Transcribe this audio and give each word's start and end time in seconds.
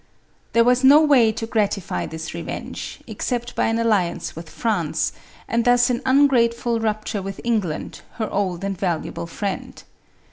There 0.53 0.63
was 0.63 0.83
no 0.83 0.99
way 1.03 1.31
to 1.33 1.45
gratify 1.45 2.07
this 2.07 2.33
revenge, 2.33 3.01
except 3.05 3.53
by 3.55 3.67
an 3.67 3.77
alliance 3.77 4.35
with 4.35 4.49
France, 4.49 5.11
and 5.47 5.63
thus 5.63 5.91
an 5.91 6.01
ungrateful 6.07 6.79
rupture 6.79 7.21
with 7.21 7.39
England, 7.43 8.01
her 8.13 8.27
old 8.31 8.63
and 8.63 8.75
valuable 8.75 9.27
friend. 9.27 9.83